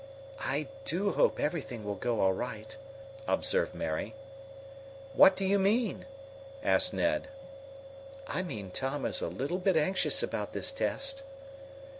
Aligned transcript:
"I 0.39 0.65
do 0.83 1.11
hope 1.11 1.39
everything 1.39 1.83
will 1.85 1.93
go 1.93 2.21
all 2.21 2.33
right," 2.33 2.75
observed 3.27 3.75
Mary. 3.75 4.15
"What 5.13 5.35
do 5.35 5.45
you 5.45 5.59
mean?" 5.59 6.07
asked 6.63 6.91
Ned. 6.91 7.27
"I 8.25 8.41
mean 8.41 8.71
Tom 8.71 9.05
is 9.05 9.21
a 9.21 9.27
little 9.27 9.59
bit 9.59 9.77
anxious 9.77 10.23
about 10.23 10.53
this 10.53 10.71
test." 10.71 11.21